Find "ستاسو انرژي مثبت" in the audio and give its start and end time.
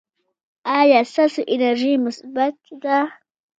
1.11-2.57